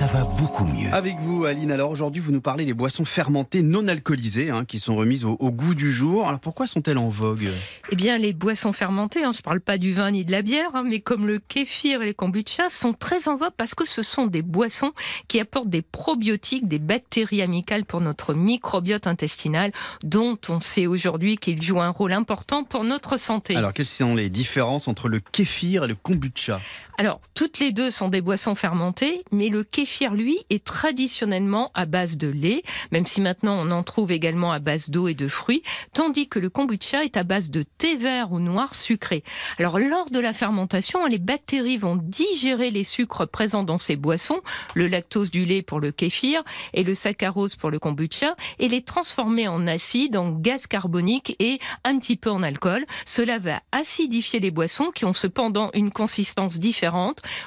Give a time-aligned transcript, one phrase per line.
[0.00, 0.90] Ça va beaucoup mieux.
[0.94, 1.70] Avec vous, Aline.
[1.70, 5.36] Alors aujourd'hui, vous nous parlez des boissons fermentées non alcoolisées hein, qui sont remises au,
[5.40, 6.26] au goût du jour.
[6.26, 7.50] Alors pourquoi sont-elles en vogue?
[7.90, 10.40] Eh bien, les boissons fermentées, hein, je ne parle pas du vin ni de la
[10.40, 13.86] bière, hein, mais comme le kéfir et les kombucha, sont très en vogue parce que
[13.86, 14.92] ce sont des boissons
[15.28, 19.70] qui apportent des probiotiques, des bactéries amicales pour notre microbiote intestinal,
[20.02, 23.54] dont on sait aujourd'hui qu'ils jouent un rôle important pour notre santé.
[23.54, 26.58] Alors quelles sont les différences entre le kéfir et le kombucha?
[27.00, 31.86] Alors, toutes les deux sont des boissons fermentées, mais le kéfir, lui, est traditionnellement à
[31.86, 35.26] base de lait, même si maintenant on en trouve également à base d'eau et de
[35.26, 35.62] fruits,
[35.94, 39.24] tandis que le kombucha est à base de thé vert ou noir sucré.
[39.58, 44.42] Alors, lors de la fermentation, les bactéries vont digérer les sucres présents dans ces boissons,
[44.74, 46.42] le lactose du lait pour le kéfir
[46.74, 51.60] et le saccharose pour le kombucha, et les transformer en acide, en gaz carbonique et
[51.82, 52.84] un petit peu en alcool.
[53.06, 56.89] Cela va acidifier les boissons qui ont cependant une consistance différente.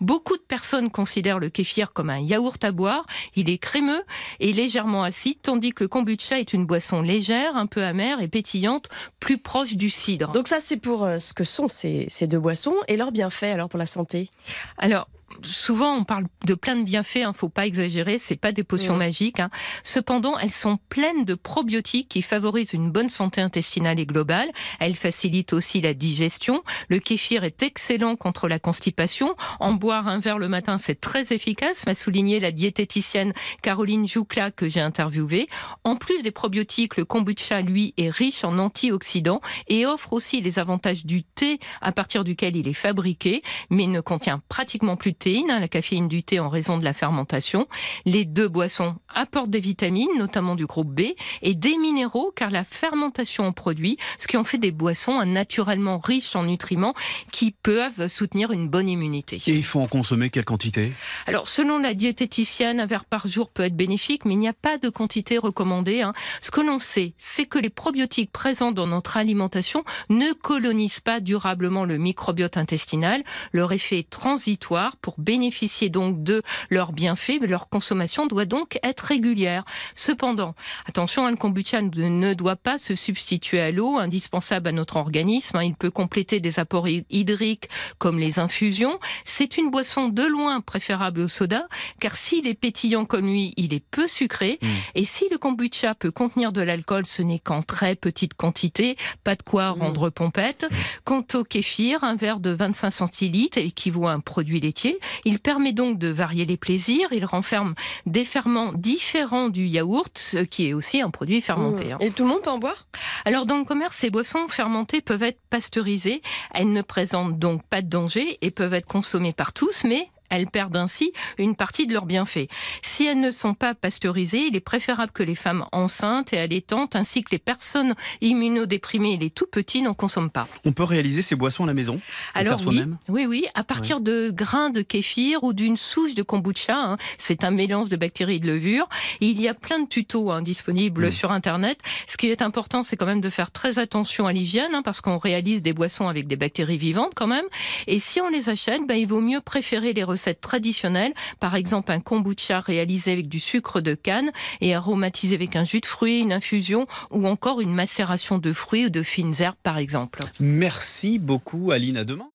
[0.00, 3.06] Beaucoup de personnes considèrent le kéfir comme un yaourt à boire.
[3.34, 4.02] Il est crémeux
[4.40, 8.28] et légèrement acide, tandis que le kombucha est une boisson légère, un peu amère et
[8.28, 8.88] pétillante,
[9.20, 10.32] plus proche du cidre.
[10.32, 13.44] Donc ça, c'est pour euh, ce que sont ces, ces deux boissons et leurs bienfaits
[13.44, 14.30] alors pour la santé?
[14.78, 15.08] Alors,
[15.42, 18.94] souvent on parle de plein de bienfaits, hein, faut pas exagérer, c'est pas des potions
[18.94, 19.06] Ouais.
[19.06, 19.40] magiques.
[19.40, 19.50] hein.
[19.84, 24.50] Cependant, elles sont pleines de probiotiques qui favorisent une bonne santé intestinale et globale.
[24.80, 26.62] Elles facilitent aussi la digestion.
[26.88, 29.34] Le kéfir est excellent contre la constipation.
[29.60, 34.50] En boire un verre le matin, c'est très efficace, m'a souligné la diététicienne Caroline Joukla
[34.50, 35.48] que j'ai interviewée.
[35.84, 40.58] En plus des probiotiques, le kombucha, lui, est riche en antioxydants et offre aussi les
[40.58, 45.15] avantages du thé à partir duquel il est fabriqué, mais ne contient pratiquement plus de
[45.18, 47.66] théine, hein, la caféine du thé en raison de la fermentation.
[48.04, 52.64] Les deux boissons apportent des vitamines, notamment du groupe B, et des minéraux, car la
[52.64, 56.94] fermentation en produit, ce qui en fait des boissons hein, naturellement riches en nutriments
[57.32, 59.38] qui peuvent soutenir une bonne immunité.
[59.46, 60.92] Et il faut en consommer quelle quantité?
[61.26, 64.52] Alors, selon la diététicienne, un verre par jour peut être bénéfique, mais il n'y a
[64.52, 66.02] pas de quantité recommandée.
[66.02, 66.12] hein.
[66.40, 71.20] Ce que l'on sait, c'est que les probiotiques présents dans notre alimentation ne colonisent pas
[71.20, 73.22] durablement le microbiote intestinal.
[73.52, 74.96] Leur effet est transitoire.
[75.06, 79.64] Pour bénéficier donc de leurs bienfaits, leur consommation doit donc être régulière.
[79.94, 80.56] Cependant,
[80.86, 85.58] attention, hein, le kombucha ne doit pas se substituer à l'eau, indispensable à notre organisme.
[85.58, 85.62] hein.
[85.62, 87.68] Il peut compléter des apports hy- hydriques
[87.98, 88.98] comme les infusions.
[89.24, 91.68] C'est une boisson de loin préférable au soda,
[92.00, 94.58] car s'il est pétillant comme lui, il est peu sucré.
[94.60, 94.66] Mm.
[94.96, 99.36] Et si le kombucha peut contenir de l'alcool, ce n'est qu'en très petite quantité, pas
[99.36, 99.80] de quoi Mm.
[99.82, 100.66] rendre pompette.
[101.04, 104.95] Quant au kéfir, un verre de 25 centilitres équivaut à un produit laitier.
[105.24, 107.08] Il permet donc de varier les plaisirs.
[107.12, 107.74] Il renferme
[108.06, 111.92] des ferments différents du yaourt, ce qui est aussi un produit fermenté.
[111.92, 111.98] hein.
[112.00, 112.86] Et tout le monde peut en boire?
[113.24, 116.22] Alors dans le commerce, ces boissons fermentées peuvent être pasteurisées.
[116.54, 120.46] Elles ne présentent donc pas de danger et peuvent être consommées par tous, mais elles
[120.48, 122.48] perdent ainsi une partie de leurs bienfaits.
[122.82, 126.96] Si elles ne sont pas pasteurisées, il est préférable que les femmes enceintes et allaitantes,
[126.96, 130.46] ainsi que les personnes immunodéprimées et les tout petits n'en consomment pas.
[130.64, 132.00] On peut réaliser ces boissons à la maison
[132.34, 132.98] Alors faire oui, soi-même?
[133.08, 137.44] oui, oui, à partir de grains de kéfir ou d'une souche de kombucha, hein, c'est
[137.44, 138.88] un mélange de bactéries et de levure.
[139.20, 141.10] Il y a plein de tutos hein, disponibles Mm.
[141.10, 141.78] sur Internet.
[142.06, 145.00] Ce qui est important, c'est quand même de faire très attention à l'hygiène, hein, parce
[145.00, 147.44] qu'on réalise des boissons avec des bactéries vivantes quand même.
[147.86, 151.92] Et si on les achète, ben, il vaut mieux préférer les recettes traditionnelles, par exemple
[151.92, 156.20] un kombucha réalisé avec du sucre de canne et aromatisé avec un jus de fruits,
[156.20, 160.20] une infusion ou encore une macération de fruits ou de fines herbes par exemple.
[160.40, 162.28] Merci beaucoup Aline, à demain.